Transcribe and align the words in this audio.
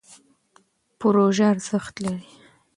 پروژه 0.99 1.45
ارزښت 1.53 1.95
لري. 2.03 2.25